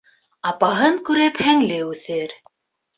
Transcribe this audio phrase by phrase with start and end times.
[0.51, 2.39] Апаһын күреп һеңле үҫер.